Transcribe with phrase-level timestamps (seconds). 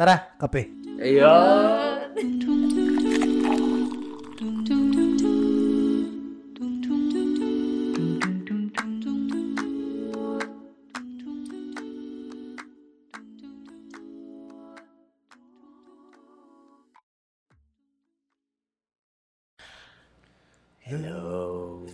[0.00, 0.72] Tara, kape.
[0.96, 2.08] Ayun.
[20.80, 21.84] Hello.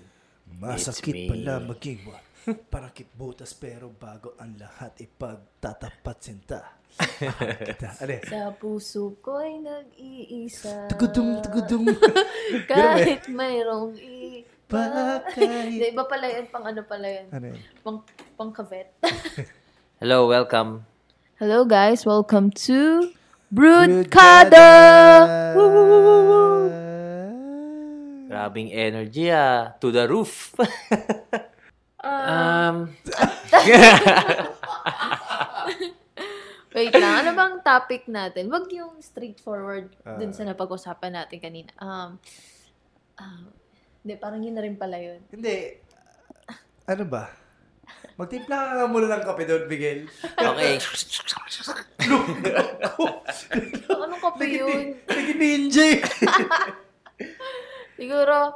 [0.63, 2.07] Masakit pala maging
[2.51, 2.55] wa.
[2.55, 6.61] Parakit butas pero bago ang lahat ipagtatapat sinta.
[7.69, 8.01] Kita.
[8.01, 10.89] Ano Sa puso ko'y nag-iisa.
[10.95, 11.85] Tugudung, tugudung.
[12.71, 14.47] Kahit mayroong iba.
[14.67, 15.79] Bakit?
[15.79, 16.47] Hindi, iba pala yan.
[16.51, 17.27] Pang ano pala yan.
[17.31, 17.61] Ano yun?
[17.83, 17.99] Pang,
[18.35, 18.91] pang kavet.
[20.03, 20.87] Hello, welcome.
[21.37, 23.13] Hello guys, welcome to
[23.53, 24.73] Brudkada!
[25.53, 26.87] Broodkada!
[28.27, 29.77] Grabing energy ah.
[29.79, 30.57] To the roof.
[32.07, 32.77] Um,
[36.77, 38.53] Wait lang, ano bang topic natin?
[38.53, 41.73] Wag yung straightforward dun sa napag-usapan natin kanina.
[41.81, 42.21] Um,
[43.17, 43.49] ah,
[44.05, 45.25] hindi, parang yun na rin pala yun.
[45.33, 45.81] Hindi.
[46.85, 47.33] Ano ba?
[48.17, 50.01] Magtimpla ka nga muna ng kape doon, Miguel.
[50.37, 50.77] okay.
[53.93, 54.97] Anong kape yun?
[55.05, 56.01] Naging ninja eh.
[57.97, 58.53] Siguro,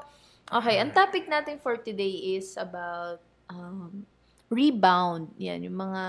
[0.48, 4.06] okay, ang topic natin for today is about um,
[4.48, 5.34] rebound.
[5.36, 6.02] Yan, yung mga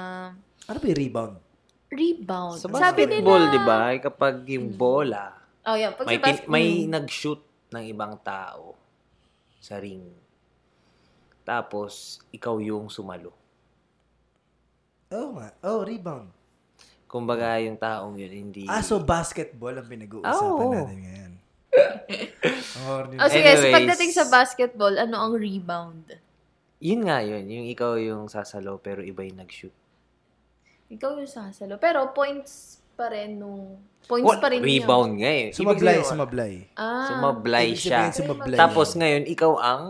[0.65, 1.35] Ano ba yung rebound?
[1.91, 2.57] rebound.
[2.57, 3.79] Sa Sabi basketball, di ba?
[3.99, 5.93] Kapag yung bola, Oh, yeah.
[5.93, 8.73] Pag may, sa bas- kin- may nag-shoot ng ibang tao
[9.61, 10.01] sa ring.
[11.43, 13.29] Tapos, ikaw yung sumalo.
[15.11, 15.53] Oo nga.
[15.61, 16.33] Oh, rebound.
[17.05, 18.65] Kumbaga, yung taong yun, hindi...
[18.65, 20.71] Ah, so basketball ang pinag-uusapan Oo.
[20.73, 21.33] natin ngayon.
[22.87, 26.07] oh, Oh, sige, so pagdating sa basketball, ano ang rebound?
[26.81, 27.45] Yun nga yun.
[27.45, 29.73] Yung ikaw yung sasalo, pero iba yung nag-shoot.
[30.89, 31.77] Ikaw yung sasalo.
[31.77, 33.77] Pero points pa rin nung...
[34.03, 34.41] Points What?
[34.41, 34.67] pa rin yun.
[34.67, 35.45] Rebound nga eh.
[35.47, 36.53] Ibig Sumablay, sabihin, sumablay.
[36.73, 37.05] Ah.
[37.07, 37.97] Sumablay Ibig siya.
[38.01, 38.57] sabihin, sumablay.
[38.57, 39.83] Tapos ngayon, ikaw ang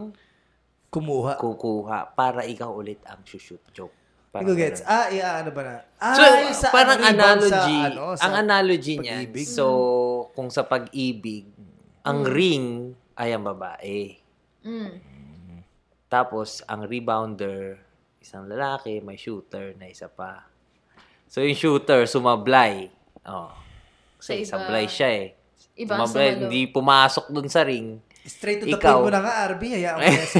[0.92, 1.40] Kumuha.
[1.40, 3.96] kukuha para ikaw ulit ang shoot joke.
[4.32, 4.80] Hindi ko gets.
[4.80, 4.92] ganun.
[4.92, 5.76] Ah, iya, ano ba na?
[5.96, 9.48] Ah, So, yung sa parang rebound analogy, Sa, ano, sa, ang analogy pag-ibig.
[9.48, 9.66] so,
[10.32, 11.48] kung sa pag-ibig,
[12.04, 14.16] ang ring ay ang babae.
[14.64, 14.92] Mm.
[16.12, 17.80] Tapos, ang rebounder,
[18.20, 20.44] isang lalaki, may shooter na isa pa.
[21.26, 22.92] So, yung shooter, sumablay.
[23.24, 23.48] Oh.
[24.20, 24.52] Sa Kasi iba.
[24.52, 25.28] sablay siya eh.
[25.74, 26.42] Iba ang sumablay, sumalo.
[26.44, 27.96] hindi pumasok dun sa ring.
[28.22, 29.00] Straight to the Ikaw.
[29.00, 29.64] point mo na nga, RB.
[29.72, 30.40] Hayaan mo na sa.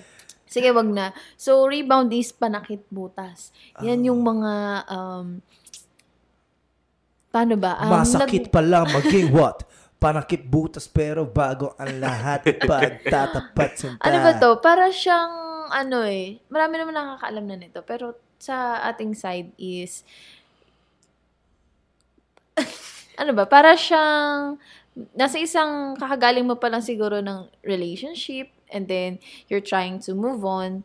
[0.54, 1.06] Sige, wag na.
[1.34, 3.50] So, rebound is panakit butas.
[3.82, 4.06] Yan Ah.
[4.06, 4.52] yung mga,
[4.88, 5.26] um,
[7.28, 7.76] paano ba?
[7.76, 9.66] Um, Masakit nag- pala maging what?
[9.98, 14.02] Panakit butas pero bago ang lahat pagtatapat sinta.
[14.06, 14.50] ano ba to?
[14.62, 15.34] Para siyang,
[15.74, 17.82] ano eh, marami naman nakakaalam na nito.
[17.82, 20.06] Pero sa ating side is,
[23.20, 23.50] ano ba?
[23.50, 24.62] Para siyang,
[25.18, 30.42] nasa isang kakagaling mo pa lang siguro ng relationship and then you're trying to move
[30.42, 30.82] on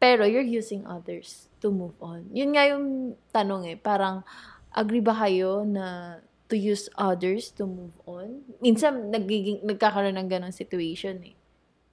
[0.00, 2.24] pero you're using others to move on.
[2.32, 3.76] Yun nga yung tanong eh.
[3.76, 4.24] Parang,
[4.72, 6.16] agree ba kayo na
[6.50, 8.42] to use others to move on?
[8.58, 11.38] Minsan, nagiging, nagkakaroon ng ganong situation eh.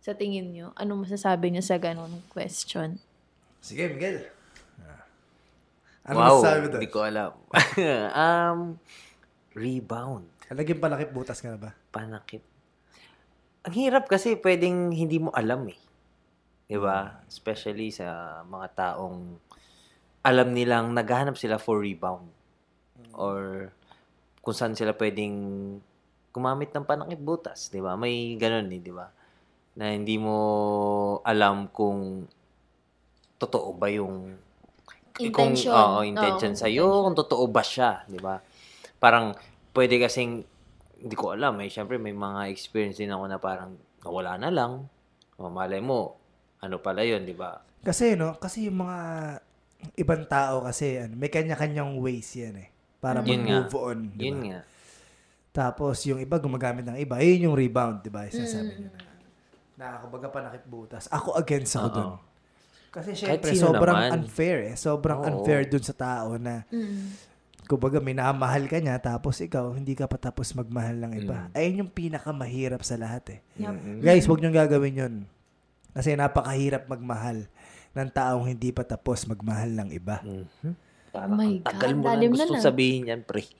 [0.01, 2.97] Sa tingin nyo, ano masasabi nyo sa ganon question?
[3.61, 4.25] Sige, Miguel.
[4.81, 5.05] Ah.
[6.09, 6.79] Ano wow, masasabi doon?
[6.81, 7.31] hindi ko alam.
[8.25, 8.59] um,
[9.53, 10.25] rebound.
[10.47, 11.71] Naging panakit butas ka na ba?
[11.97, 12.45] panakit.
[13.65, 15.79] Ang hirap kasi pwedeng hindi mo alam eh.
[16.69, 17.25] 'Di ba?
[17.25, 19.41] Especially sa mga taong
[20.21, 22.29] alam nilang naghahanap sila for rebound.
[23.17, 23.71] Or
[24.47, 25.35] kung saan sila pwedeng
[26.31, 27.99] gumamit ng panakit butas, 'di ba?
[27.99, 29.11] May ganun eh, 'di ba?
[29.75, 30.37] Na hindi mo
[31.27, 32.23] alam kung
[33.35, 34.39] totoo ba yung
[35.17, 35.73] Intention.
[35.73, 38.39] Kung, oo, intention Oo, sa iyo, kung totoo ba siya, 'di ba?
[39.01, 39.33] Parang
[39.73, 40.45] pwede kasing
[41.01, 41.67] hindi ko alam eh.
[41.73, 43.75] Siyempre, may mga experience din ako na parang
[44.05, 44.85] nawala na lang.
[45.37, 46.17] O, malay mo,
[46.61, 47.61] ano pala yun, di ba?
[47.85, 48.37] Kasi, no?
[48.37, 48.99] Kasi yung mga
[49.97, 52.69] ibang tao kasi, ano, may kanya-kanyang ways yan eh.
[52.97, 53.79] Para Yun mag-move nga.
[53.83, 53.97] on.
[54.09, 54.59] Di Yun nga.
[55.51, 57.17] Tapos, yung iba gumagamit ng iba.
[57.17, 58.25] Yun yung rebound, di ba?
[58.25, 58.39] Yung Mm.
[58.39, 58.97] Sinasabi nila.
[59.73, 61.05] Na, kumbaga panakit butas.
[61.07, 61.93] Ako against ako Oo.
[61.93, 62.11] dun.
[62.87, 64.21] Kasi syempre, sobrang naman.
[64.21, 64.75] unfair eh.
[64.75, 65.27] Sobrang Oo.
[65.27, 67.13] unfair dun sa tao na, Mm.
[67.65, 71.37] kumbaga, minamahal ka niya, tapos ikaw, hindi ka pa tapos magmahal ng iba.
[71.45, 71.53] Mm.
[71.53, 73.39] Ayun yung pinakamahirap sa lahat eh.
[73.55, 73.69] Yup.
[73.71, 74.01] Mm-mm.
[74.01, 75.13] Guys, huwag niyong gagawin yun.
[75.91, 77.45] Kasi napakahirap magmahal
[77.91, 80.21] ng taong hindi pa tapos magmahal ng iba.
[80.21, 80.73] Mhm.
[81.17, 82.61] Oh my ang tagal God, mo na na gusto na.
[82.61, 83.43] sabihin yan, pre.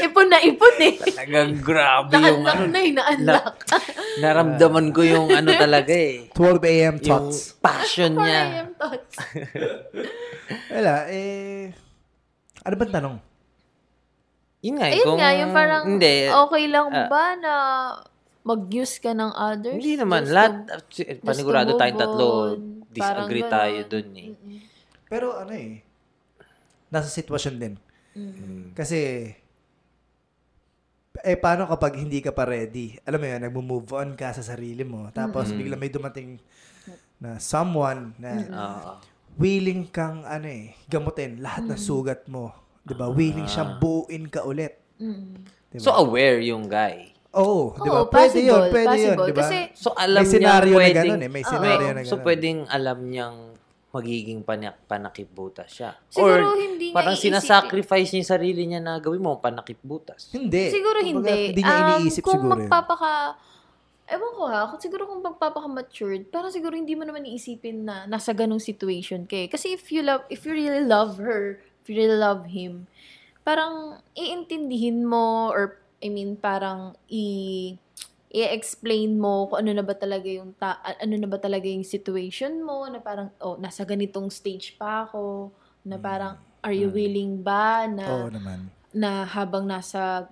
[0.00, 0.94] ipon na ipon eh.
[0.96, 2.66] Talagang grabe yung Na-unlock ano.
[2.68, 3.56] na eh, na-unlock.
[4.18, 6.30] Naramdaman ko yung ano talaga eh.
[6.30, 6.94] 12 a.m.
[6.94, 7.56] Yung thoughts.
[7.58, 8.42] passion 4 niya.
[8.44, 8.68] a.m.
[8.76, 9.14] thoughts.
[10.74, 11.74] Wala, eh,
[12.60, 13.16] Ano bang tanong?
[14.60, 17.52] Yun nga, eh, Ayun kung, nga, yung parang, hindi, okay lang ah, ba na
[18.42, 19.74] mag-use ka ng others?
[19.74, 20.52] hindi naman, Just lahat,
[21.18, 22.28] panigurado tayong tatlo.
[22.90, 23.90] Disagree Parang tayo ganon.
[23.90, 24.28] dun eh.
[24.34, 24.58] Mm-mm.
[25.06, 25.82] Pero ano eh,
[26.90, 27.74] nasa sitwasyon din.
[28.14, 28.74] Mm.
[28.74, 29.30] Kasi,
[31.20, 32.96] eh paano kapag hindi ka pa ready?
[33.04, 35.10] Alam mo yun, nag-move on ka sa sarili mo.
[35.10, 36.38] Tapos bigla may dumating
[37.20, 38.92] na someone na Oo.
[39.36, 42.54] willing kang ano eh, gamutin lahat ng sugat mo.
[42.80, 43.12] 'Di ba?
[43.12, 44.80] Willing siyang buuin ka ulit.
[44.96, 45.44] Mm.
[45.70, 46.00] 'Di So, ba?
[46.00, 47.12] aware yung guy.
[47.32, 47.98] Oo, 'di ba?
[48.00, 49.26] Oo, Pwede 'yun, possible, pwede 'yun, possible.
[49.26, 49.42] 'di ba?
[49.44, 51.48] Kasi, So, alam May scenario niya na pwedeng, ganun eh, may Oo.
[51.48, 52.26] scenario na So, ganun.
[52.26, 53.36] pwedeng alam niyang
[53.90, 55.90] magiging panak panakip butas siya.
[56.06, 57.34] Siguro Or, hindi niya parang iisipin.
[57.34, 60.30] sinasacrifice niya yung sarili niya na gawin mo panakip butas.
[60.30, 60.70] hindi.
[60.70, 61.38] siguro Kumbaga, hindi.
[61.50, 62.54] Hindi niya Um, iniisip kung siguro.
[62.54, 62.70] yun.
[62.70, 63.12] magpapaka...
[64.06, 68.30] Ewan ko ha, kung siguro kung magpapaka-matured, parang siguro hindi mo naman iisipin na nasa
[68.30, 69.46] ganong situation ka eh.
[69.46, 72.90] Kasi if you love, if you really love her, if you really love him,
[73.42, 77.24] parang iintindihin mo or I mean parang i
[78.30, 82.62] i-explain mo kung ano na ba talaga yung ta- ano na ba talaga yung situation
[82.62, 85.50] mo na parang oh nasa ganitong stage pa ako
[85.82, 88.70] na parang are you willing ba na Oo naman.
[88.94, 90.30] na habang nasa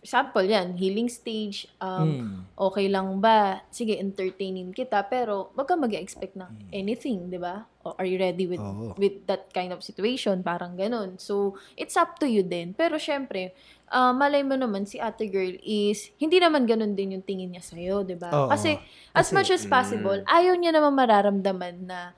[0.00, 2.38] sample yan, healing stage, um, Mm.
[2.56, 3.60] okay lang ba?
[3.68, 6.70] Sige, entertainin kita, pero wag ka mag-expect ng Hmm.
[6.72, 7.68] anything, di ba?
[7.84, 8.96] O are you ready with Oo.
[8.96, 10.40] with that kind of situation?
[10.40, 11.20] Parang ganun.
[11.20, 12.72] So, it's up to you din.
[12.72, 13.52] Pero syempre,
[13.90, 17.60] ah, malay mo naman si ate girl is, hindi naman ganun din yung tingin niya
[17.60, 18.30] sa'yo, di ba?
[18.30, 18.48] Oo.
[18.48, 18.78] Kasi,
[19.10, 22.14] as Kasi- much as possible, ayaw niya naman mararamdaman na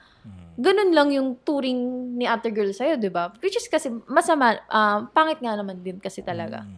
[0.54, 1.80] ganun lang yung turing
[2.20, 3.32] ni ate girl sa'yo, di ba?
[3.40, 6.68] Which is kasi masama, ah, pangit nga naman din kasi talaga.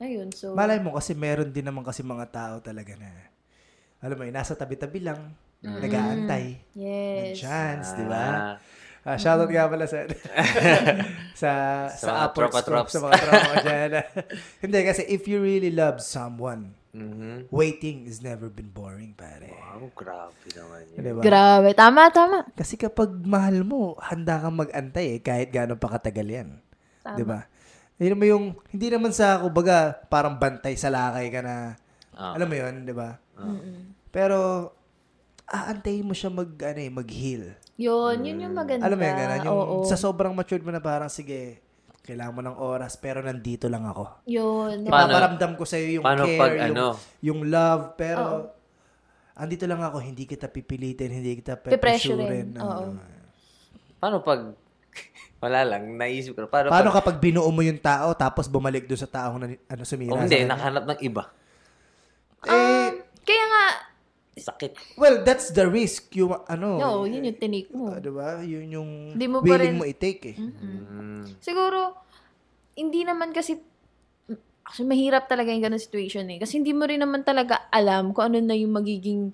[0.00, 0.56] Ayun, so...
[0.56, 3.30] Malay mo kasi meron din naman kasi mga tao talaga na
[4.02, 5.30] alam mo, yun, nasa tabi-tabi lang,
[5.62, 7.38] nag-aantay ng Yes.
[7.38, 8.58] chance, di ba?
[9.02, 10.06] Ah, Ah, shoutout nga pala sa
[11.42, 11.50] sa
[11.90, 12.92] sa, upwards tropa-trops.
[12.94, 13.90] sa mga tropa ko dyan.
[14.62, 17.50] Hindi kasi if you really love someone, mhm.
[17.50, 19.50] waiting has never been boring, pare.
[19.50, 20.98] Wow, grabe naman yun.
[21.02, 21.20] Di ba?
[21.20, 21.68] Grabe.
[21.74, 22.38] Tama, tama.
[22.54, 26.48] Kasi kapag mahal mo, handa kang mag-antay eh, kahit gaano pa katagal yan.
[27.02, 27.16] Tama.
[27.18, 27.40] Di ba?
[27.98, 31.74] Yun mo yung, hindi naman sa, kumbaga, parang bantay sa lakay ka na,
[32.12, 32.36] Ah.
[32.36, 33.16] alam mo yun, di ba?
[33.40, 33.94] Mm-mm.
[34.12, 34.68] Pero,
[35.48, 37.56] aantayin mo siya mag, ano eh, mag-heal.
[37.76, 38.84] Yun, yun yung maganda.
[38.84, 39.40] Alam mo yun, ganun.
[39.42, 39.76] Yung Oo.
[39.84, 41.58] sa sobrang matured mo na parang, sige,
[42.02, 44.26] kailangan mo ng oras, pero nandito lang ako.
[44.26, 44.84] Yun.
[44.84, 46.86] Paano- Ipaparamdam ko sa'yo yung paano care, pag yung, ano?
[47.22, 48.22] yung love, pero,
[49.32, 52.60] andito lang ako, hindi kita pipilitin, hindi kita Pipressurein, pepressurein.
[52.60, 52.84] oo.
[53.96, 54.40] Paano pag,
[55.42, 56.50] wala lang, naisip ko.
[56.50, 59.82] Paano, Paano pag, kapag binuo mo yung tao, tapos bumalik doon sa taong na, ano,
[59.86, 61.24] sumira o sa hindi, nakahanap ng iba.
[62.42, 62.90] Eh,
[63.22, 63.64] Kaya nga,
[64.42, 64.98] Sakit.
[64.98, 66.10] well, that's the risk.
[66.18, 67.94] Yung, ano, no, yun yung tinake mo.
[67.94, 68.42] ah, diba?
[68.42, 70.36] Yun yung Hindi mo pa willing rin- mo i-take eh.
[70.36, 71.38] Mm.
[71.38, 71.94] Siguro,
[72.74, 73.56] hindi naman kasi,
[74.66, 76.38] actually, mahirap talaga yung ganun situation eh.
[76.42, 79.30] Kasi hindi mo rin naman talaga alam kung ano na yung magiging,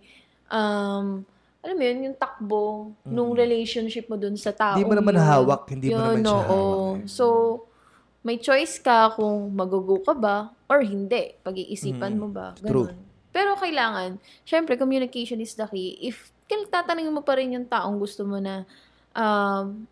[0.52, 1.25] um,
[1.58, 4.78] alam mo yun, yung takbo nung relationship mo dun sa tao.
[4.78, 6.44] Hindi mo naman hawak, hindi mo naman siya oo.
[6.46, 7.08] hawak.
[7.10, 7.25] So,
[8.22, 11.32] may choice ka kung magugo ka ba or hindi.
[11.40, 12.52] Pag-iisipan mo ba.
[12.58, 12.66] Mm.
[12.69, 12.88] True.
[13.30, 15.98] Pero kailangan, syempre, communication is the key.
[16.00, 18.64] If tatanungin mo pa rin yung taong gusto mo na
[19.12, 19.84] um,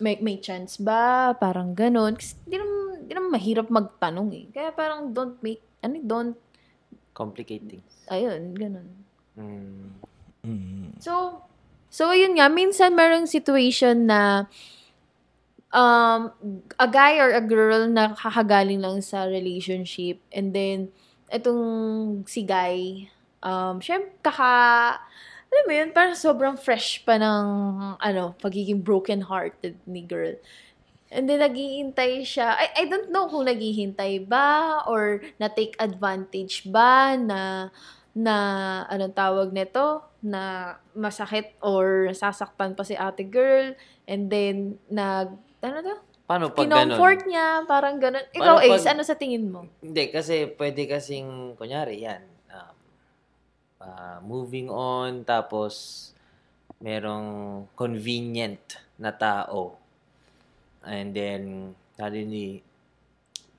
[0.00, 1.34] may, may chance ba?
[1.36, 2.16] Parang ganun.
[2.16, 4.44] Kasi di naman, di naman mahirap magtanong eh.
[4.50, 6.36] Kaya parang don't make, ano, don't,
[7.12, 7.92] Complicate things.
[8.14, 8.88] ayun, ganun.
[9.34, 9.90] Mm.
[10.46, 10.88] Mm.
[11.02, 11.42] So,
[11.90, 14.46] so ayun nga, minsan merong situation na
[15.74, 16.30] um,
[16.78, 20.94] a guy or a girl na kakagaling lang sa relationship and then
[21.28, 21.62] itong
[22.24, 23.08] si guy,
[23.44, 24.52] um, syempre, kaka,
[25.48, 27.46] alam mo yun, parang sobrang fresh pa ng,
[27.96, 30.36] ano, pagiging broken-hearted ni girl.
[31.08, 32.52] And then, naghihintay siya.
[32.52, 37.72] I, I don't know kung naghihintay ba or na-take advantage ba na
[38.18, 38.34] na
[38.90, 43.70] anong tawag nito na masakit or sasaktan pa si ate girl
[44.10, 45.96] and then nag ano to?
[46.28, 46.92] Paano pag ganun?
[46.92, 48.20] Kinomfort niya, parang ganun.
[48.36, 49.64] Ikaw, Paano pag- Ace, ano sa tingin mo?
[49.80, 52.20] Hindi, kasi pwede kasing, kunyari, yan,
[52.52, 52.76] um,
[53.80, 56.12] ah, moving on, tapos
[56.84, 58.60] merong convenient
[59.00, 59.80] na tao.
[60.84, 62.60] And then, suddenly,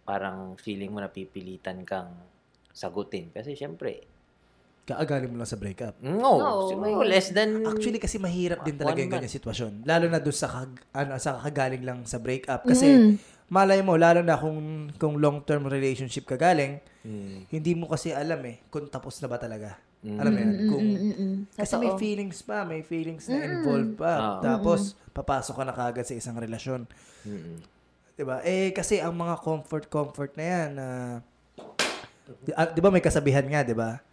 [0.05, 2.13] parang feeling mo napipilitan kang
[2.69, 3.33] sagutin.
[3.33, 4.05] Kasi syempre,
[4.89, 5.93] Kaagaling mo lang sa breakup.
[6.01, 7.61] no, No, siguro less than...
[7.61, 9.85] Actually, kasi mahirap din talaga yung ganyan sitwasyon.
[9.85, 12.65] Lalo na doon sa, kag, ano, sa kakagaling lang sa breakup.
[12.65, 13.13] Kasi, Mm.
[13.47, 18.43] malay mo, lalo na kung, kung long-term relationship ka galing, Mm, hindi mo kasi alam
[18.43, 19.79] eh kung tapos na ba talaga.
[20.03, 20.17] Mm.
[20.19, 20.53] Alam mo yan?
[20.67, 21.35] Kung, Mm, mm, mm.
[21.55, 24.13] kasi may feelings pa, may feelings na involved pa.
[24.19, 24.39] Ah.
[24.43, 26.83] Tapos, papasok ka na kagad sa isang relasyon.
[27.23, 27.55] mm,
[28.15, 28.43] 'Di ba?
[28.43, 30.87] Eh kasi ang mga comfort comfort na 'yan na
[32.43, 34.03] di, ah, 'di ba may kasabihan nga, 'di ba?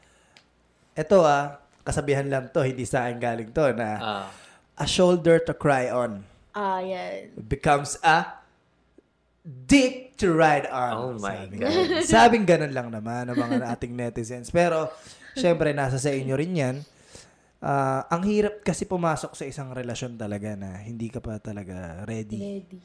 [0.97, 1.45] Ito ah,
[1.83, 4.27] kasabihan lang 'to, hindi sa akin galing 'to na Ah.
[4.75, 7.37] a shoulder to cry on Ah, yan.
[7.39, 8.41] becomes a
[9.45, 10.93] dick to ride on.
[10.93, 11.69] Oh my Sabing God.
[11.69, 12.03] ganun.
[12.03, 14.49] Sabing ganun lang naman ng mga ating netizens.
[14.49, 14.89] Pero,
[15.33, 16.77] syempre, nasa sa inyo rin yan.
[17.59, 22.37] Ah, ang hirap kasi pumasok sa isang relasyon talaga na hindi ka pa talaga ready.
[22.65, 22.79] Ready.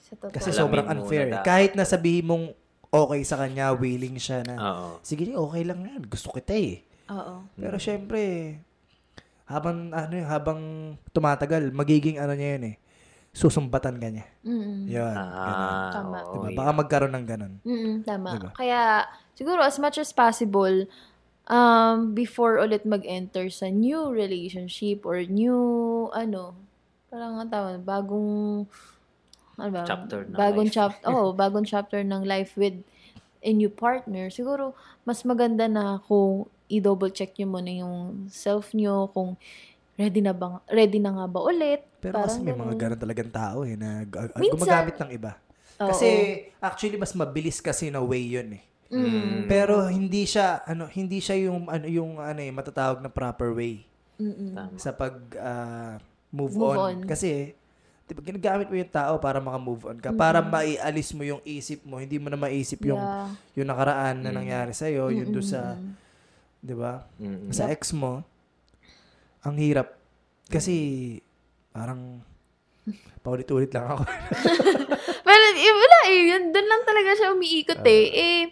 [0.00, 0.30] Sa totoo.
[0.30, 1.24] Kasi Alamin sobrang unfair.
[1.24, 1.32] eh.
[1.32, 1.44] dapat.
[1.44, 2.44] Kahit na sabihin mong
[2.86, 4.88] okay sa kanya, willing siya na, Oo.
[5.00, 6.02] sige, okay lang yan.
[6.04, 6.84] Gusto kita eh.
[7.14, 7.34] Oo.
[7.54, 8.22] Pero syempre,
[9.46, 10.60] habang ano yun, habang
[11.12, 12.76] tumatagal, magiging ano niya yun eh.
[13.34, 14.26] Susumbatan ka niya.
[14.46, 14.86] Mm-mm.
[14.86, 15.16] Yun.
[15.18, 16.18] Ah, Tama.
[16.22, 16.62] oo, Diba?
[16.62, 17.54] Baka magkaroon ng ganun.
[17.66, 18.30] Mm-mm, tama.
[18.38, 18.50] Diba?
[18.54, 20.86] Kaya, siguro as much as possible,
[21.50, 25.58] um, before ulit mag-enter sa new relationship or new,
[26.14, 26.54] ano,
[27.10, 28.64] parang ang tawag, bagong,
[29.58, 29.82] ano ba?
[29.82, 30.76] Chapter ng bagong life.
[30.78, 32.80] chapter, oh, bagong chapter ng life with
[33.44, 34.30] a new partner.
[34.30, 34.72] Siguro,
[35.04, 39.36] mas maganda na kung i-double check nyo muna yung self nyo, kung
[39.94, 41.84] ready na ba, ready na nga ba ulit.
[41.98, 42.62] Pero kasi may ganun.
[42.66, 45.32] mga ganun talagang tao eh na gu- Minsan- gumagamit ng iba.
[45.76, 45.88] Oo.
[45.88, 46.08] Kasi
[46.58, 48.64] actually mas mabilis kasi na way yun eh.
[48.88, 49.46] Mm.
[49.46, 53.82] Pero hindi siya ano hindi siya yung ano yung ano eh matatawag na proper way
[54.14, 54.54] Mm-mm.
[54.76, 55.98] Sa pag ah,
[56.30, 56.78] move, Move on.
[56.78, 56.96] on.
[57.02, 57.58] Kasi
[58.04, 61.82] 'di ba ginagamit mo yung tao para maka-move on ka, para maialis mo yung isip
[61.82, 63.26] mo, hindi mo na maisip yung Yeah.
[63.56, 64.36] yung nakaraan na Mm.
[64.36, 65.74] nangyari sa iyo, yung doon sa
[66.64, 67.04] 'di ba?
[67.20, 67.52] Mm-mm.
[67.52, 68.24] Sa ex mo.
[69.44, 69.92] Ang hirap
[70.48, 71.20] kasi
[71.76, 72.24] parang
[73.24, 74.04] paulit-ulit lang ako.
[75.24, 76.20] Well, eh, wala eh.
[76.36, 78.04] Yun, doon lang talaga siya umiikot eh.
[78.12, 78.42] Eh,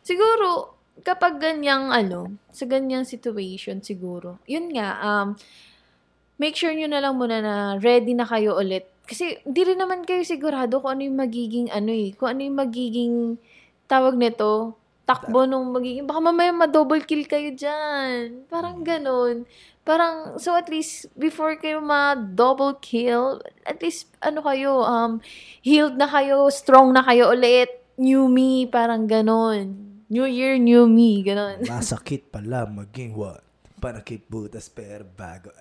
[0.00, 5.36] siguro, kapag ganyang, ano, sa ganyang situation, siguro, yun nga, um,
[6.40, 8.88] make sure nyo na lang muna na ready na kayo ulit.
[9.04, 12.58] Kasi, di rin naman kayo sigurado kung ano yung magiging, ano eh, kung ano yung
[12.64, 13.14] magiging,
[13.84, 14.72] tawag nito,
[15.06, 18.42] takbo nung magiging, baka mamaya ma-double kill kayo dyan.
[18.50, 19.46] Parang ganun.
[19.86, 25.22] Parang, so at least, before kayo ma-double kill, at least, ano kayo, um,
[25.62, 29.78] healed na kayo, strong na kayo ulit, new me, parang ganon.
[30.10, 31.62] New year, new me, ganon.
[31.70, 33.46] Masakit pala maging what?
[33.78, 35.54] Panakip butas pero bago.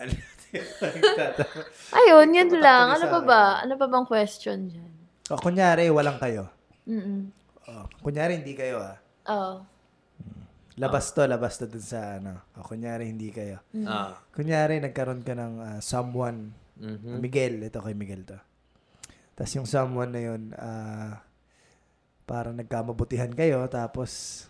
[2.02, 2.98] Ayun, yun lang.
[2.98, 3.44] Ano pa ba?
[3.62, 4.92] Ano pa bang question dyan?
[5.30, 6.50] o, kunyari, walang kayo.
[6.90, 7.30] Mm-mm.
[7.70, 9.05] O, kunyari, hindi kayo ah.
[9.26, 9.66] Oh.
[10.76, 12.44] Labas to, labas to dun sa ano.
[12.60, 13.64] O, kunyari, hindi kayo.
[13.88, 14.20] Ah.
[14.36, 16.52] Kunyari, nagkaroon ka ng ah, someone.
[16.76, 17.24] Mhm.
[17.24, 18.36] Miguel, ito kay Miguel to.
[19.36, 21.24] Tapos yung someone na yun, ah,
[22.28, 24.44] parang nagkamabutihan kayo, tapos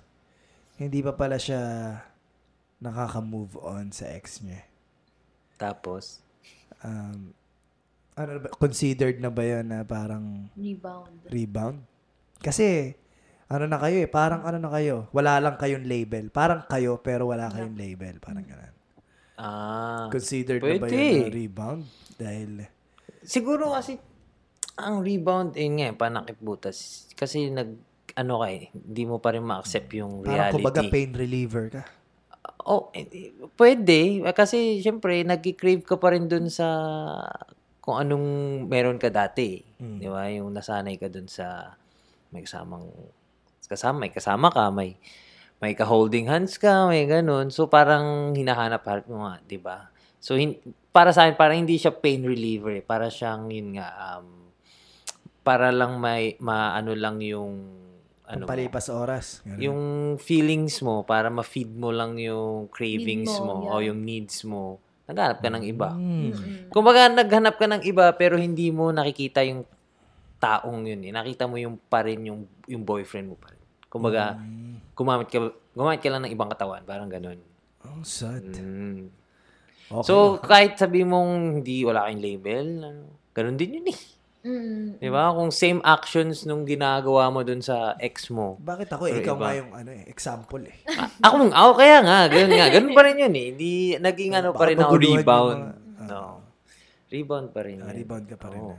[0.76, 1.62] hindi pa pala siya
[2.82, 4.66] nakaka-move on sa ex niya.
[5.56, 6.26] Tapos,
[6.86, 7.34] Um,
[8.14, 11.18] ano ba, considered na ba yun na parang Rebound.
[11.34, 11.78] rebound?
[12.38, 12.94] Kasi,
[13.46, 16.34] ano na kayo eh, parang ano na kayo, wala lang kayong label.
[16.34, 18.18] Parang kayo, pero wala kayong label.
[18.18, 18.74] Parang ganun.
[19.38, 20.98] ah, Considered na ba pwede.
[20.98, 21.82] yun rebound?
[22.18, 22.66] Dahil,
[23.22, 24.02] siguro kasi,
[24.82, 27.06] ang rebound, yun nga, eh, panakip butas.
[27.14, 27.70] Kasi nag,
[28.18, 30.56] ano ka eh, hindi mo pa rin ma-accept yung parang reality.
[30.58, 31.84] kumbaga pain reliever ka.
[32.66, 33.30] Oh, eh,
[33.62, 34.26] pwede.
[34.34, 36.66] Kasi, syempre, nag-crave ka pa rin dun sa
[37.78, 38.26] kung anong
[38.66, 39.62] meron ka dati.
[39.78, 40.00] Mm.
[40.02, 40.26] Di ba?
[40.34, 41.78] Yung nasanay ka dun sa
[42.34, 42.90] may kasamang
[43.68, 44.98] kasama, may kasama ka, may
[45.64, 47.48] may ka-holding hands ka, may ganun.
[47.48, 49.88] So, parang hinahanap-hanap mo nga, di ba?
[50.20, 50.60] So, hin-
[50.92, 52.80] para sa akin, parang hindi siya pain reliever.
[52.80, 52.84] eh.
[52.84, 54.52] Para siyang, yun nga, um,
[55.48, 57.54] para lang may, maano lang yung,
[58.26, 59.46] ano mo, Pampalipas oras.
[59.46, 59.62] Ganun.
[59.62, 59.82] yung
[60.18, 63.94] feelings mo para ma-feed mo lang yung cravings Need mo, mo, o yeah.
[63.94, 64.82] yung needs mo.
[65.06, 65.94] Naghanap ka ng iba.
[65.94, 66.34] Mm.
[66.74, 69.62] Kumbaga, naghanap ka ng iba pero hindi mo nakikita yung
[70.42, 71.06] taong yun.
[71.06, 71.14] Eh.
[71.14, 73.55] Nakita mo yung pa rin yung, yung boyfriend mo pa
[73.96, 74.36] Kumbaga,
[74.92, 75.40] gumamit ka,
[75.72, 76.84] gumamit ka lang ng ibang katawan.
[76.84, 77.40] Parang ganun.
[77.80, 78.44] Oh, sad.
[78.52, 79.08] Mm.
[79.88, 80.04] Okay.
[80.04, 84.00] So, kahit sabi mong hindi, wala kayong label, ano, ganun din yun eh.
[84.46, 85.02] Mm.
[85.02, 85.32] Di ba?
[85.32, 89.04] Kung same actions nung ginagawa mo dun sa ex mo, Bakit ako?
[89.08, 89.42] eh, ikaw iba.
[89.42, 90.78] nga yung ano, eh, example eh.
[90.92, 92.68] Ah, ako, ako kaya nga, ganun nga.
[92.70, 93.46] Ganun pa rin yun eh.
[93.54, 95.60] Hindi, naging ano pa Baka rin ako, rebound.
[95.64, 96.22] mga- no.
[97.08, 97.90] Rebound pa rin yun.
[97.90, 98.60] rebound ka pa rin.
[98.60, 98.76] Oo.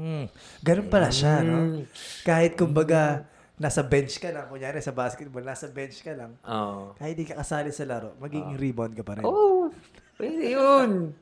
[0.00, 0.24] Mm.
[0.60, 1.56] Ganun pala siya, no?
[1.56, 1.82] Mm.
[2.24, 3.28] Kahit kumbaga,
[3.60, 6.96] nasa bench ka lang, kunyari sa basketball, nasa bench ka lang, Oo.
[6.96, 9.24] kahit di ka kasali sa laro, magiging rebound ka pa rin.
[9.28, 9.68] Oh,
[10.16, 11.12] pwede yun.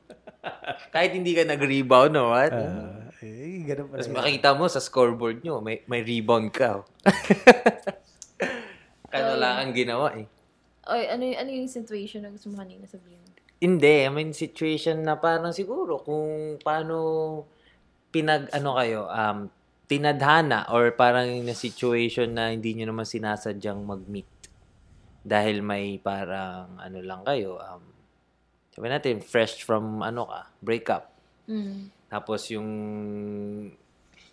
[0.95, 2.31] Kahit hindi ka nag-rebound, no?
[2.31, 2.55] What?
[2.55, 3.99] Ah, eh, ganun pala.
[3.99, 6.79] Tapos makita mo sa scoreboard nyo, may, may rebound ka.
[6.79, 6.87] oh.
[9.11, 10.25] Kasi wala kang ginawa eh.
[10.89, 13.19] Oy, ano, y- ano yung situation na gusto mo kanina sabihin?
[13.59, 16.95] Hindi, I mean situation na parang siguro kung paano
[18.09, 19.51] pinag ano kayo um
[19.89, 24.29] tinadhana or parang na situation na hindi nyo naman sinasadyang mag-meet
[25.25, 27.81] dahil may parang ano lang kayo um
[28.69, 31.09] sabi natin fresh from ano ka breakup
[31.49, 31.89] Mm.
[32.05, 32.69] tapos yung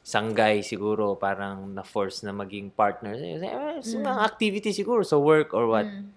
[0.05, 3.41] isang guy siguro parang na-force na maging partner eh,
[3.81, 6.13] sa mga activity siguro sa work or what Mm.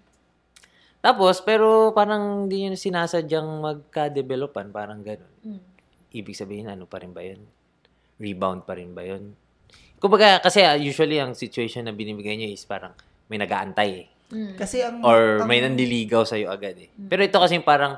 [1.00, 5.60] tapos pero parang hindi nyo sinasadyang magka-developan parang ganun Mm.
[6.12, 7.40] ibig sabihin, ano pa rin ba yun?
[8.20, 9.32] Rebound pa rin ba yun?
[9.96, 12.92] Kumbaga, kasi ah, usually ang situation na binibigay niyo is parang
[13.26, 14.06] may nag-aantay eh.
[14.30, 14.54] Mm.
[14.54, 15.00] Kasi ang...
[15.02, 16.88] Or ang- may nandiligaw sa'yo agad eh.
[16.92, 17.96] Pero ito kasi parang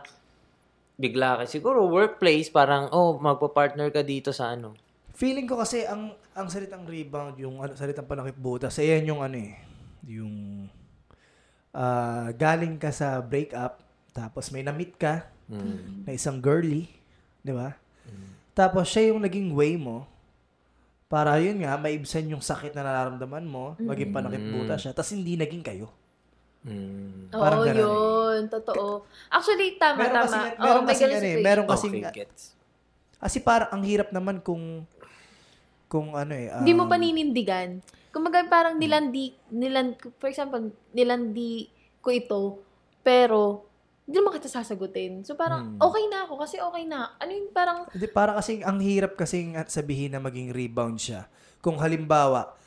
[0.95, 1.45] bigla ka.
[1.45, 4.79] Siguro workplace, parang, oh, magpa-partner ka dito sa ano.
[5.13, 9.37] Feeling ko kasi ang ang salitang rebound, yung ano, salitang panakip butas, ayan yung ano
[9.37, 9.53] eh,
[10.09, 10.67] yung
[11.71, 13.81] ah, galing ka sa breakup,
[14.13, 16.09] tapos may na-meet ka Mm.
[16.09, 16.89] na isang girly,
[17.45, 17.77] di ba?
[18.53, 20.09] Tapos siya yung naging way mo
[21.13, 25.37] para yun nga, maibsan yung sakit na nararamdaman mo, maging panakip butas siya, tapos hindi
[25.37, 25.93] naging kayo.
[26.65, 27.29] Mm.
[27.29, 28.43] Parang Oo, ganun yun.
[28.49, 29.05] Totoo.
[29.29, 30.25] Actually, tama, Meron tama.
[30.25, 32.57] kasi, meron may kasi ano eh, meron kasi, Okay, gets.
[33.21, 34.89] kasi parang ang hirap naman kung,
[35.93, 37.85] kung ano eh, Hindi mo um, paninindigan.
[38.09, 41.69] Kumbaga parang nilandi, nilan, for example, nilandi
[42.01, 42.41] ko ito,
[43.05, 43.69] pero
[44.03, 45.23] hindi naman kita sasagutin.
[45.23, 45.79] So parang, Hmm.
[45.79, 47.15] okay na ako kasi okay na.
[47.17, 51.31] Ano yung parang, Hindi, para kasing ang hirap kasing at sabihin na maging rebound siya.
[51.63, 52.59] Kung halimbawa,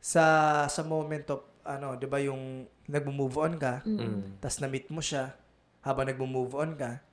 [0.00, 0.24] sa
[0.66, 4.40] sa moment of, ano, di ba yung nagmo-move on ka, Mm.
[4.40, 5.36] tas na-meet mo siya,
[5.84, 7.04] habang nagmo-move on ka,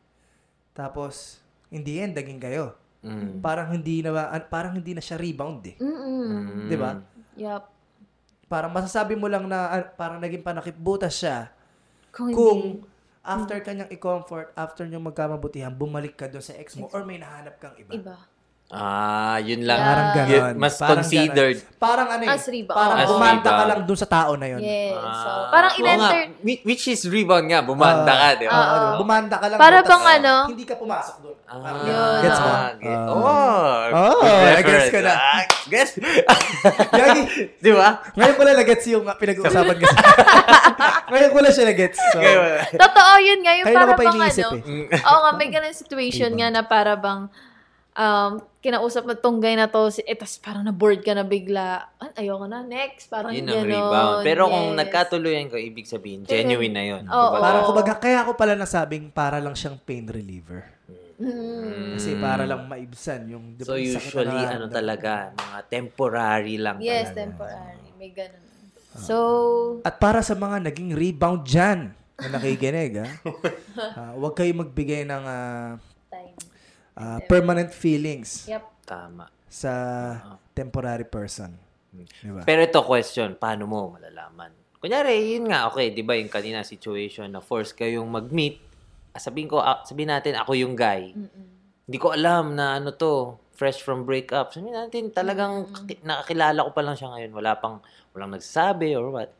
[0.71, 2.71] tapos, in the end, naging kayo.
[3.03, 3.43] Mm.
[3.43, 4.09] Parang hindi na,
[4.47, 5.75] parang hindi na siya rebound eh.
[5.77, 5.95] mm
[6.27, 6.67] Mm.
[6.67, 6.91] Di ba?
[7.37, 7.63] Yup.
[8.47, 11.51] Parang masasabi mo lang na parang naging panakip-butas siya
[12.09, 12.95] Kung, kung hindi.
[13.27, 17.59] After kanyang i-comfort, after nyo magkamabutihan, bumalik ka doon sa ex mo or may nahanap
[17.59, 17.91] kang iba.
[17.91, 18.15] Iba.
[18.67, 19.79] Ah, yun lang.
[19.79, 20.17] Parang Yeah.
[20.19, 20.35] ganon.
[20.51, 21.55] Yun, mas Parang considered.
[21.55, 21.79] ganon.
[21.79, 22.35] Parang ano eh.
[22.35, 22.75] As rebound.
[22.75, 23.69] Parang As bumanda ka rebound.
[23.69, 24.59] lang dun sa tao na yun.
[24.59, 24.91] Yes.
[24.91, 26.43] so, Ah, parang oo in-enter, nga.
[26.43, 27.63] Whi- Which is rebound nga.
[27.63, 28.51] Bumanda Ah, ka, di ba?
[28.51, 28.95] Oo, Oo.
[28.99, 30.33] bumanda ka lang Para dun, bang ano?
[30.51, 31.37] Hindi ka pumasok doon.
[31.47, 32.49] Ah, Yun, Gets mo?
[32.49, 33.07] ah, Ah.
[33.07, 33.79] oh,
[34.19, 34.91] Oh, reference.
[34.91, 35.13] ko na.
[35.15, 35.89] Ah, Guess?
[36.99, 37.21] Gagi,
[37.55, 37.89] di ba?
[38.13, 39.95] ngayon ko lang na-gets yung uh, pinag-uusapan kasi.
[41.11, 41.99] ngayon ko lang siya na-gets.
[42.11, 42.19] So,
[42.73, 44.43] totoo yun nga, yung para bang ano, eh.
[44.59, 44.85] Mm.
[44.91, 47.31] Oo nga, may ganun situation nga na para bang
[47.97, 51.89] um, kinausap mo tong guy na to, si- eh, tas parang na-bored ka na bigla.
[51.97, 53.09] Ah, ayoko na, next.
[53.09, 54.21] Parang Yun ang rebound.
[54.21, 54.77] Pero kung Yes.
[54.77, 57.03] nagkatuluyan ko, ibig sabihin, Pero- genuine na yun.
[57.03, 57.27] Oo.
[57.31, 57.41] Diba?
[57.41, 60.61] parang kumbaga, kaya ako pala nasabing para lang siyang pain reliever.
[61.17, 61.97] Mm.
[61.97, 67.09] Kasi para lang maibsan yung So sakit na usually, ano talaga, mga temporary lang Yes,
[67.09, 67.17] talaga.
[67.17, 67.87] temporary.
[67.97, 68.45] May ganun.
[68.95, 69.15] So,
[69.81, 73.07] At para sa mga naging rebound dyan na nakikinig, ha?
[73.97, 75.77] Ah, huwag kayo magbigay ng ah,
[76.97, 78.63] ah, permanent feelings Yep.
[78.83, 79.29] Tama.
[79.47, 79.71] sa
[80.51, 81.53] temporary person.
[81.93, 82.43] Di ba?
[82.43, 84.51] Pero ito question, paano mo malalaman?
[84.77, 88.61] Kunyari, yun nga, okay, di ba yung kanina situation na force kayong mag-meet,
[89.13, 91.13] ah, sabihin ko, ah, sabihin natin, ako yung guy.
[91.87, 94.53] Hindi ko alam na ano to, fresh from breakup.
[94.53, 97.31] Sabihin natin, talagang kaki- nakakilala ko pa lang siya ngayon.
[97.33, 97.81] Wala pang,
[98.13, 99.33] walang nagsasabi or what.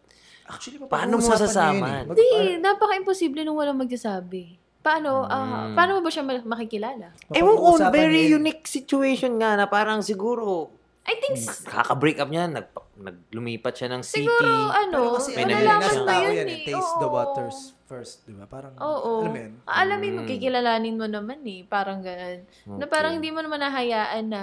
[0.48, 2.04] Actually, Paano mo eh.
[2.08, 4.58] Mag- Hindi, napaka-imposible nung walang magsasabi.
[4.88, 5.76] Paano, Mm.
[5.76, 7.12] paano mo ba siya ma- makikilala?
[7.30, 10.72] Ewan ko, very unique situation nga na parang siguro,
[11.04, 14.24] I think, kaka-break up niya, nag, naglumipat siya ng city.
[14.24, 16.56] siguro, ano, kasi May ano nalaman yun, malalaman nasa mo yun yan eh.
[16.56, 16.66] eh.
[16.66, 18.46] Taste the waters first, di ba?
[18.46, 19.12] Parang, Oo.
[19.22, 19.54] alam mo yun?
[19.66, 20.30] Alamin mo, Mm.
[20.30, 21.62] kikilalanin mo naman eh.
[21.64, 22.48] Parang ganun.
[22.66, 24.42] Na parang hindi mo naman nahayaan na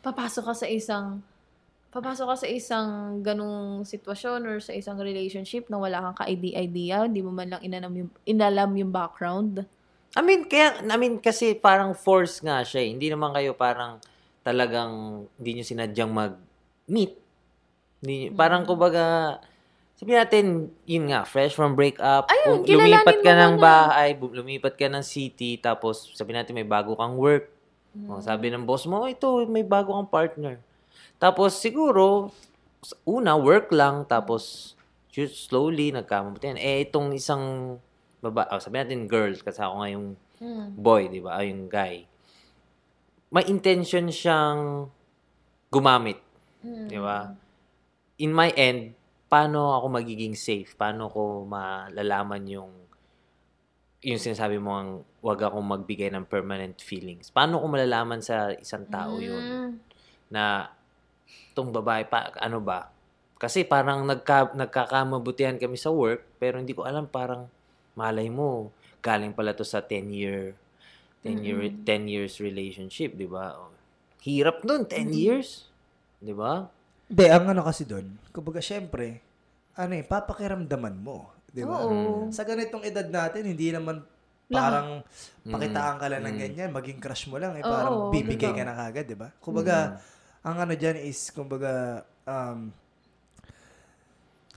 [0.00, 1.18] papasok ka sa isang
[1.90, 7.18] papasok ka sa isang ganung sitwasyon or sa isang relationship na wala kang ka-idea, hindi
[7.18, 9.66] mo man lang inalam yung, inalam yung background.
[10.10, 12.88] I mean, kaya, I mean, kasi parang force nga siya eh.
[12.90, 14.02] Hindi naman kayo parang
[14.42, 17.14] talagang hindi nyo sinadyang mag-meet.
[18.02, 19.38] Hindi, Parang kumbaga,
[19.94, 22.26] sabi natin, yun nga, fresh from breakup.
[22.26, 26.66] Ayun, kung lumipat ka ng bahay, bu- lumipat ka ng city, tapos sabi natin may
[26.66, 27.52] bago kang work.
[28.06, 30.62] O, sabi ng boss mo, "Oh, ito, may bago kang partner.
[31.18, 32.30] Tapos siguro,
[33.04, 34.74] una, work lang, tapos
[35.12, 36.56] slowly, nagkamabutihan.
[36.56, 37.76] Eh, itong isang
[38.20, 40.06] baba, oh, sabi natin girl, kasi ako nga yung
[40.40, 40.72] Hmm.
[40.72, 41.36] boy, di ba?
[41.36, 42.08] Ay, yung guy.
[43.28, 44.88] May intention siyang
[45.68, 46.16] gumamit,
[46.64, 46.88] Hmm.
[46.88, 47.28] di ba?
[48.16, 48.96] In my end,
[49.28, 50.72] paano ako magiging safe?
[50.74, 52.72] Paano ko malalaman yung
[54.00, 57.28] yung sinasabi mo ang wag akong magbigay ng permanent feelings.
[57.28, 59.72] Paano ko malalaman sa isang tao yun Mm.
[60.32, 60.72] na
[61.52, 62.88] tong babae pa ano ba?
[63.36, 67.52] Kasi parang nagka, nagkakamabutihan kami sa work pero hindi ko alam parang
[68.00, 68.72] malay mo
[69.04, 70.56] galing pala to sa 10 year
[71.20, 73.52] 10 year 10 years relationship, 'di ba?
[73.60, 73.72] Oh,
[74.20, 75.68] Hirap nun, 10 years.
[76.20, 76.68] Di ba?
[77.08, 79.24] Hindi, ang ano kasi doon, kumbaga syempre,
[79.74, 81.32] ano eh, papakiramdaman mo.
[81.48, 81.80] Di ba?
[81.88, 82.28] Oo.
[82.28, 84.04] Sa ganitong edad natin, hindi naman
[84.46, 85.00] parang
[85.42, 88.76] pakitaan ka lang ng ganyan, maging crush mo lang, eh, parang Oo, bibigay ka na
[88.76, 89.32] kagad, di ba?
[89.40, 89.98] Kumbaga,
[90.44, 92.68] ang ano dyan is, kumbaga, um,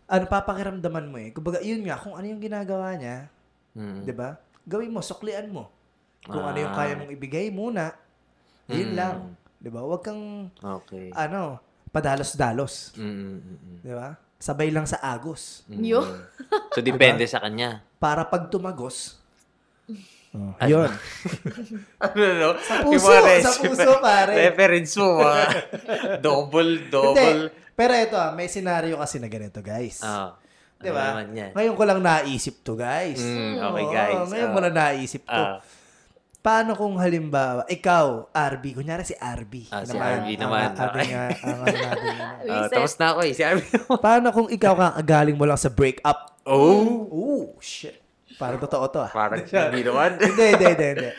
[0.05, 1.29] ano, papakiramdaman mo eh.
[1.31, 3.27] Kumbaga, yun nga, kung ano yung ginagawa niya,
[3.73, 4.05] Mm.
[4.05, 4.37] di ba?
[4.63, 5.73] Gawin mo, suklian mo.
[6.23, 6.77] Kung ano yung Ah.
[6.77, 7.91] kaya mong ibigay muna,
[8.69, 8.97] yun Mm.
[8.97, 9.17] lang.
[9.57, 9.81] Di ba?
[9.81, 11.09] Huwag kang, Okay.
[11.11, 11.57] ano,
[11.89, 12.93] padalos-dalos.
[12.95, 13.77] Mm, mm, mm.
[13.81, 14.09] Di ba?
[14.37, 15.63] Sabay lang sa agos.
[15.67, 15.83] Mm.
[15.83, 16.01] Yo.
[16.75, 17.79] So, depende sa kanya.
[17.97, 19.17] Para pag tumagos,
[20.35, 20.89] oh, yun.
[22.03, 22.49] ano, no?
[22.59, 24.51] Sa puso, sa puso, pare.
[24.51, 25.47] Reference mo, ah.
[26.25, 27.47] double, double.
[27.49, 27.62] Hindi.
[27.73, 29.99] Pero ito ah, may senaryo kasi na ganito, guys.
[29.99, 30.37] Ah.
[30.75, 31.03] Di Ano ba?
[31.11, 31.51] naman yan?
[31.53, 33.17] Ngayon ko lang naisip to, guys.
[33.17, 34.19] Mm, okay, Oo, guys.
[34.29, 34.53] ngayon Ah.
[34.53, 35.33] mo lang naisip to.
[35.33, 35.57] Ah.
[36.43, 39.71] Paano kung halimbawa, ikaw, RB, kunyari si RB.
[39.71, 40.69] Ah, si RB naman.
[40.69, 42.23] Ang, ating, ah, ang, ano natin, ano.
[42.43, 42.73] Ah, Reset.
[42.75, 43.31] tapos na ako eh.
[43.31, 46.19] Si Arvin Paano kung ikaw kakagaling mo lang sa breakup?
[46.43, 47.07] Oh!
[47.07, 47.95] Oh, shit.
[48.35, 49.07] Parang totoo to ah.
[49.07, 49.39] Parang
[49.71, 50.19] hindi naman.
[50.19, 51.09] hindi, hindi, hindi, hindi.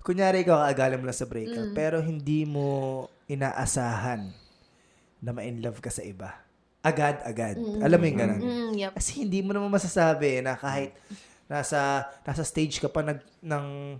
[0.00, 2.66] Kunyari ikaw kakagaling mo lang sa breakup, pero hindi mo
[3.28, 4.47] inaasahan
[5.18, 6.34] na ma-inlove ka sa iba.
[6.82, 7.58] Agad-agad.
[7.82, 8.40] Alam mo yung ganun?
[8.40, 8.92] Mm, yep.
[8.94, 10.94] Kasi hindi mo naman masasabi na kahit
[11.48, 13.96] nasa nasa stage ka pa nag, ng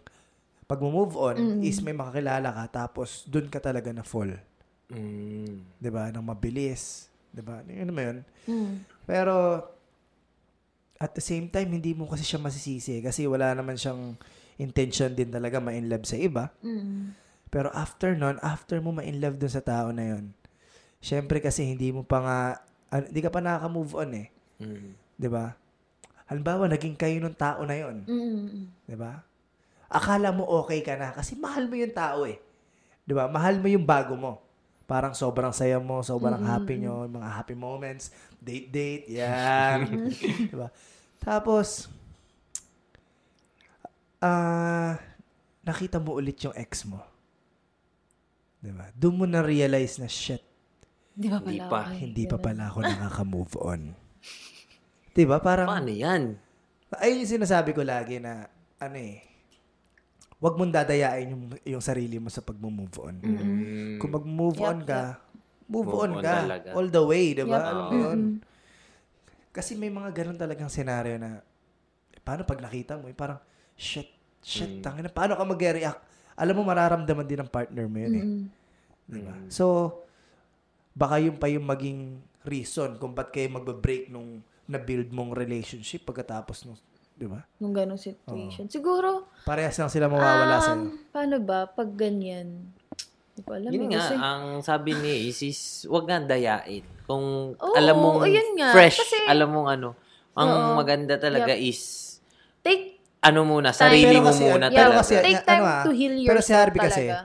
[0.69, 4.37] pag-move on is may makakilala ka tapos dun ka talaga na fall.
[4.93, 5.65] Mm.
[5.81, 6.13] 'Di ba?
[6.13, 7.09] Nang mabilis.
[7.33, 7.65] 'Di ba?
[7.65, 8.19] Yun naman yun.
[8.47, 8.75] Mm.
[9.09, 9.65] Pero
[11.01, 14.19] at the same time hindi mo kasi siya masisisi kasi wala naman siyang
[14.61, 16.53] intention din talaga ma-inlove sa iba.
[16.61, 17.17] Mm.
[17.49, 20.37] Pero after nun, after mo ma-inlove dun sa tao na yun,
[20.99, 22.39] syempre kasi hindi mo pa nga,
[22.91, 24.29] ah, hindi ka pa nakaka-move on eh.
[24.59, 24.91] Mm.
[25.19, 25.55] 'Di ba?
[26.29, 28.67] Halimbawa, naging kayo nung tao na yon, Mm.
[28.87, 29.23] 'di ba?
[29.89, 32.37] Akala mo okay ka na kasi mahal mo yung tao eh.
[33.07, 33.31] 'Di ba?
[33.31, 34.43] Mahal mo yung bago mo.
[34.89, 38.09] Parang sobrang saya mo, sobrang happy nyo, yung mga happy moments,
[38.41, 39.85] date date, yan.
[40.49, 40.69] 'Di ba?
[41.21, 41.89] Tapos
[44.19, 44.99] ah
[45.63, 46.99] nakita mo ulit yung ex mo.
[48.59, 48.89] 'Di ba?
[48.97, 50.43] Doon mo na realize na shit,
[51.19, 51.67] Hindi pala?
[51.67, 51.81] pa.
[51.83, 51.99] okay?
[51.99, 53.81] hindi pa pala ako nakaka-move on.
[55.11, 55.43] 'Di ba?
[55.43, 56.39] Parang Paano yan?
[56.95, 58.47] Ayun yung sinasabi ko lagi na,
[58.79, 59.21] ano eh,
[60.39, 63.19] wag mong dadayain yung, yung sarili mo sa pag-move on.
[63.21, 63.99] Mm.
[63.99, 65.03] Kung mag-move Yup, on ka,
[65.67, 66.35] move, Move on on ka.
[66.47, 66.69] talaga.
[66.73, 67.59] All the way, di ba?
[67.61, 67.69] Yup.
[67.69, 68.21] Alam mo yun?
[69.53, 71.43] Kasi may mga ganun talagang senaryo na,
[72.09, 73.37] eh, paano pag nakita mo, eh, parang,
[73.77, 74.09] shit,
[74.41, 74.81] shit, Mm.
[74.81, 76.01] tangin na, paano ka mag-react?
[76.39, 78.25] Alam mo, mararamdaman din ng partner mo yun eh.
[78.25, 78.43] Mm.
[79.05, 79.35] Di ba?
[79.35, 79.51] Mm.
[79.53, 79.93] So,
[80.99, 82.01] baka yun pa yung maging
[82.43, 86.77] reason kung ba't kayo magbe-break nung na-build mong relationship pagkatapos nung,
[87.15, 87.47] di ba?
[87.57, 88.67] Nung ganong situation.
[88.67, 90.83] Siguro, Parehas lang sila mawawala um, sa'yo.
[91.09, 92.75] paano ba, pag ganyan,
[93.33, 93.71] hindi ko alam.
[93.71, 96.83] Yun eh, nga, kasi- ang sabi ni Ace is, wag nga dayain.
[97.07, 98.75] Kung Oo, alam mong ayun nga.
[98.75, 99.89] fresh, Kasi- alam mong ano,
[100.35, 100.71] ang Oo.
[100.75, 101.81] maganda talaga is,
[102.61, 104.99] take, ano muna, sarili Pero mo kasi- muna pero talaga.
[105.01, 107.17] kasi- take ano time ah, to heal pero si yourself Harvey kasi, talaga.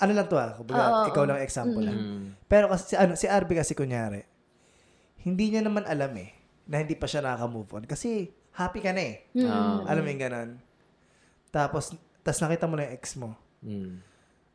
[0.00, 1.28] Ano lang to ah, kumbaga, Oo, ikaw oo.
[1.28, 1.98] lang example lang.
[1.98, 2.26] Mm.
[2.50, 4.26] Pero kasi si, ano, si Harvey kasi kunyari,
[5.22, 6.34] hindi niya naman alam eh,
[6.66, 7.84] na hindi pa siya nakaka-move on.
[7.86, 8.26] Kasi
[8.58, 9.14] happy ka na eh.
[9.38, 9.46] Mm.
[9.46, 9.86] Ah.
[9.86, 10.50] Alam mo yung ganun.
[11.54, 11.94] Tapos,
[12.26, 13.38] tas nakita mo na yung ex mo.
[13.62, 14.02] Mm.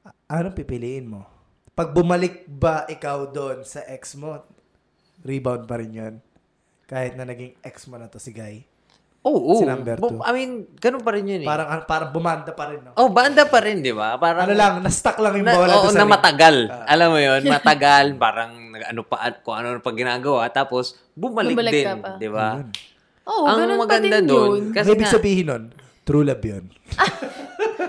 [0.03, 1.23] A- Anong pipiliin mo?
[1.71, 4.43] Pag bumalik ba ikaw doon sa ex mo,
[5.23, 6.15] rebound pa rin yun.
[6.87, 8.67] Kahit na naging ex mo na to si Guy.
[9.25, 9.53] Oo, oo.
[9.55, 10.21] Si number Bu- two.
[10.21, 11.47] I mean, ganun pa rin yun eh.
[11.47, 12.93] Parang, parang bumanda pa rin, no?
[12.93, 14.15] oh, banda pa rin, di ba?
[14.15, 16.55] Parang, Ano lang, na-stuck lang yung na, bola oo, doon sa na matagal.
[16.67, 16.85] Ah.
[16.87, 21.87] Alam mo yun, matagal, parang ano pa, kung ano pa ginagawa, tapos bumalik, Bumalik din,
[21.97, 22.15] pa.
[22.15, 22.61] di ba?
[23.25, 24.63] Oo, Ang ganun pa maganda din doon, yun.
[24.71, 25.63] kasi Ang ibig sabihin nun,
[26.05, 26.63] true love yun.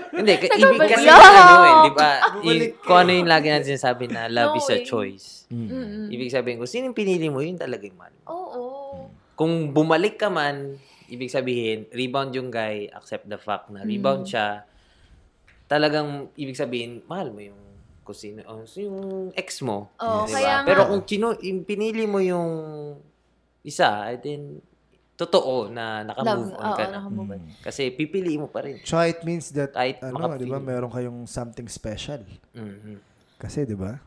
[0.09, 1.21] Hindi, ka- ibig kasi Yuck!
[1.21, 2.09] ano eh, di ba?
[2.41, 4.83] I- kung ano yung lagi natin sinasabi na love No is a way.
[4.83, 5.27] choice.
[5.47, 6.09] Mm-mm.
[6.09, 8.13] Ibig sabihin, kung sino yung pinili mo, yun talaga yung mahal.
[8.25, 8.63] Oo.
[9.37, 14.63] Kung bumalik ka man, ibig sabihin, rebound yung guy, accept the fact na rebound siya,
[15.65, 17.59] talagang, ibig sabihin, mahal mo yung
[18.03, 19.91] kung sino, oh, yung ex mo.
[19.99, 20.39] Oo, di ba?
[20.39, 21.03] kaya nga- Pero kung
[21.43, 22.51] yung pinili mo yung
[23.61, 24.63] isa, I then,
[25.19, 26.95] totoo na nakamove Love, on ka oo, na.
[27.01, 27.41] nakamove on.
[27.59, 28.79] Kasi pipiliin mo pa rin.
[28.79, 30.39] Tsaka it means that, Kahit ano, makapili.
[30.39, 32.23] di ba, meron kayong something special.
[32.55, 32.95] Mhm.
[33.35, 33.99] Kasi, di ba?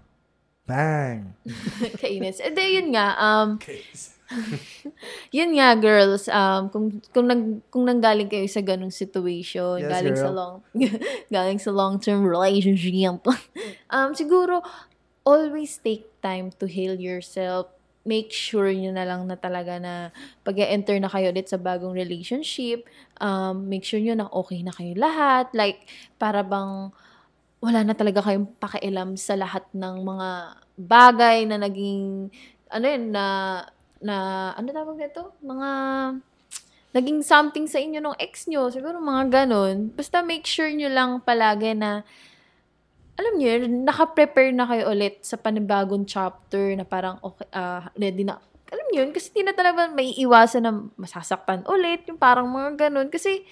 [0.65, 1.35] Bang!
[2.01, 2.41] Kainis.
[2.41, 3.59] Eh, di, yun nga, um,
[5.37, 10.17] yun nga, girls, um, kung, kung, nag, kung nanggaling kayo sa ganong situation, Yes, galing
[10.17, 10.39] sa girl.
[10.39, 10.55] long,
[11.35, 13.21] galing sa long-term relationship,
[13.95, 14.63] um, siguro,
[15.27, 17.69] always take time to heal yourself.
[18.01, 20.09] Make sure nyo na lang na talaga na
[20.41, 22.89] pag enter na kayo ulit sa bagong relationship,
[23.21, 25.53] um, make sure nyo na okay na kayo lahat.
[25.53, 25.85] Like,
[26.17, 26.89] para bang
[27.61, 30.29] wala na talaga kayong pakialam sa lahat ng mga
[30.81, 32.33] bagay na naging,
[32.73, 33.25] ano yun, na,
[34.01, 35.37] na, ano tawag nito?
[35.45, 35.71] Mga,
[36.91, 38.67] naging something sa inyo ng ex nyo.
[38.71, 39.95] Siguro mga ganun.
[39.95, 42.03] Basta make sure nyo lang palagi na,
[43.15, 48.25] alam nyo, yun, naka-prepare na kayo ulit sa panibagong chapter na parang, okay, ah, ready
[48.25, 48.41] na.
[48.71, 52.89] Alam nyo yun, kasi di na talaga may iwasan na masasaktan ulit, yung parang mga
[52.89, 53.13] ganun.
[53.13, 53.45] Kasi,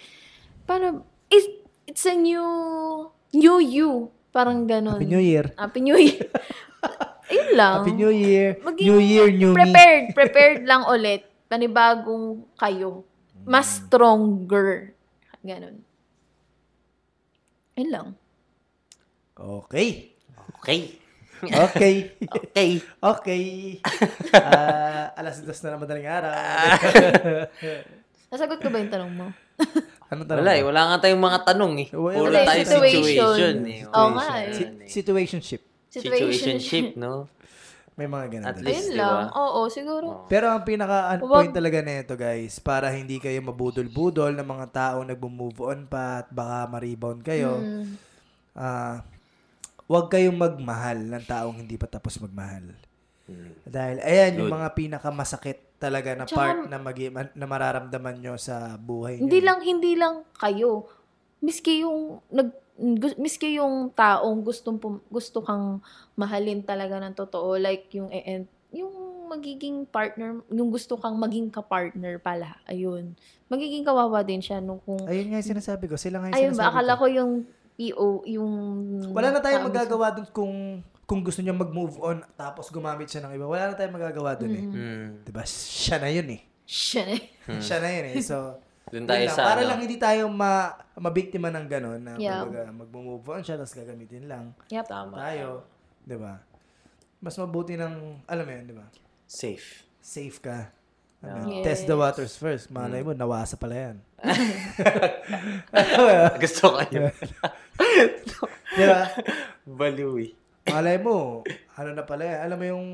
[0.64, 1.46] parang, it's,
[1.86, 2.42] it's a new,
[3.30, 4.10] new you.
[4.32, 4.98] Parang ganun.
[4.98, 5.46] Happy New Year.
[5.56, 6.26] Happy New Year.
[7.28, 7.74] Ayun lang.
[7.78, 8.48] Happy New Year.
[8.58, 9.56] Maging New Year, new me.
[9.58, 10.04] Prepared.
[10.12, 11.20] Prepared lang ulit.
[11.44, 13.04] Panibagong kayo.
[13.42, 13.76] Mas Mm.
[13.82, 14.68] stronger.
[15.40, 15.76] Ganon.
[17.74, 18.06] Ayun lang.
[19.34, 20.12] Okay.
[20.58, 20.80] Okay.
[21.38, 21.94] Okay.
[22.50, 22.82] Okay.
[22.98, 23.44] okay.
[24.34, 26.34] Ah, alas dos na naman madaling araw.
[28.28, 29.26] Nasagot ko ba yung tanong mo?
[30.10, 30.58] ano tanong Wala mo?
[30.58, 30.64] eh.
[30.66, 31.88] Wala nga tayong mga tanong eh.
[31.94, 32.38] Wala, wala.
[32.42, 33.06] tayo Situation.
[33.06, 33.80] situation eh.
[33.86, 34.50] Oo nga eh.
[34.50, 35.62] Si- situationship.
[36.00, 37.26] Situationship, no?
[37.98, 38.46] May mga ganun.
[38.46, 38.68] At talaga.
[38.68, 39.26] least, Ayun lang.
[39.26, 39.34] ba?
[39.36, 40.06] Oo, siguro.
[40.26, 44.66] Pero ang pinaka an- Wag- point talaga nito guys, para hindi kayo mabudol-budol ng mga
[44.70, 47.84] tao nagmo-move on pa at baka ma-rebound kayo, Mm.
[48.54, 49.02] ah
[49.84, 52.76] wag kayong magmahal ng taong hindi pa tapos magmahal.
[53.24, 53.56] Hmm.
[53.62, 54.56] Dahil ayan yung Good.
[54.56, 59.24] mga pinakamasakit talaga na Tsaka- part na magi- na mararamdaman nyo sa buhay nyo.
[59.24, 60.86] Hindi lang, hindi lang kayo.
[61.40, 62.52] Miski yung, nag,
[63.18, 65.82] miski yung taong gustong, pum- gusto kang
[66.14, 67.58] mahalin talaga ng totoo.
[67.58, 68.92] Like yung, e- yung
[69.28, 72.56] magiging partner, yung gusto kang maging ka-partner pala.
[72.64, 73.12] Ayun.
[73.50, 76.00] Magiging kawawa din siya nung kung, Ayun nga yung sinasabi ko.
[76.00, 77.04] Sila nga yung ayun sinasabi ba, akala ko.
[77.04, 77.32] ko yung
[77.78, 78.52] PO, yung...
[79.14, 83.32] Wala na tayong magagawa dun kung kung gusto niya mag-move on tapos gumamit siya ng
[83.32, 83.48] iba.
[83.48, 84.60] Wala na tayong magagawa dun eh.
[84.60, 85.08] Hmm.
[85.24, 85.40] 'Di ba?
[85.48, 86.44] Siya na 'yun eh.
[86.68, 87.16] Siya na.
[87.64, 88.14] Siya na 'yun eh.
[88.20, 89.30] So, Doon tayo lang.
[89.30, 89.68] sa para ano.
[89.68, 92.44] lang hindi tayo ma mabiktima ng ganun na Yeah.
[92.68, 94.84] mag-move on siya tapos gagamitin lang Yep.
[94.84, 95.14] Tama.
[95.14, 95.62] tayo,
[96.02, 96.34] 'di ba?
[97.18, 98.86] Mas mabuti ng alam mo 'yun, 'di ba?
[99.24, 99.84] Safe.
[99.98, 100.70] Safe ka.
[101.18, 101.62] Ano, Yeah.
[101.62, 102.68] Test the waters first.
[102.68, 103.96] Malay mo, nawasa pala yan.
[106.38, 107.10] Gusto ko yun.
[108.70, 109.00] Di ba?
[109.64, 110.30] Baliw eh.
[110.68, 111.40] Malay mo,
[111.74, 112.38] ano na pala yan.
[112.42, 112.84] Alam mo yung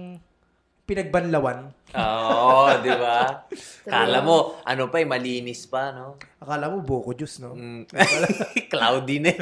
[0.85, 1.73] pinagbanlawan.
[1.94, 3.47] Oo, di ba?
[3.92, 6.20] Kala mo, ano pa eh, malinis pa, no?
[6.40, 7.57] Akala mo, buko juice, no?
[7.57, 7.88] Mm.
[8.73, 9.38] Cloudy na eh.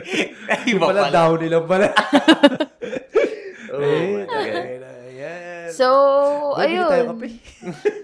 [0.70, 1.14] Iba pala, pala.
[1.14, 1.88] down nilang pala.
[3.72, 4.36] Oh, Eh, God.
[4.36, 5.68] ayan, ayan.
[5.72, 5.88] So,
[6.60, 7.24] tayo ayun.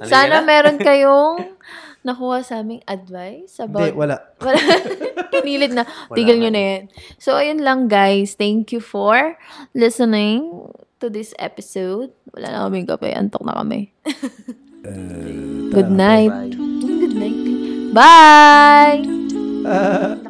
[0.01, 0.47] Sana na.
[0.49, 1.45] meron kayong
[2.01, 3.93] nakuha sa aming advice about...
[3.93, 4.17] Hindi, wala.
[4.41, 4.57] Wala.
[5.29, 5.85] Pinilit na.
[6.09, 6.83] Tigil nyo na yan.
[7.21, 8.33] So, ayun lang guys.
[8.33, 9.37] Thank you for
[9.77, 10.49] listening
[11.01, 12.11] to this episode.
[12.35, 13.11] Wala na kaming kape.
[13.15, 13.91] Antok na kami.
[15.73, 16.31] Good night.
[16.31, 16.51] Bye.
[16.55, 17.39] Good night.
[17.89, 19.01] Bye!
[19.65, 20.15] Ah,